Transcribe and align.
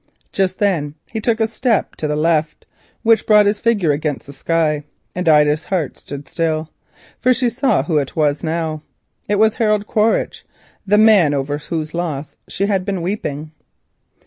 Just 0.31 0.57
then 0.57 0.95
he 1.05 1.21
took 1.21 1.39
a 1.39 1.47
step 1.47 1.95
to 1.97 2.07
the 2.07 2.15
left, 2.15 2.65
which 3.03 3.27
brought 3.27 3.45
his 3.45 3.59
outline 3.59 3.91
against 3.91 4.25
the 4.25 4.33
sky, 4.33 4.83
and 5.13 5.29
Ida's 5.29 5.65
heart 5.65 5.95
stood 5.95 6.27
still, 6.27 6.71
for 7.19 7.29
now 7.29 7.33
she 7.33 7.45
knew 7.45 8.01
him. 8.01 8.81
It 9.29 9.37
was 9.37 9.57
Harold 9.57 9.85
Quaritch, 9.85 10.43
the 10.87 10.97
man 10.97 11.35
over 11.35 11.59
whose 11.59 11.93
loss 11.93 12.35
she 12.49 12.65
had 12.65 12.83
been 12.83 13.03
weeping. 13.03 13.51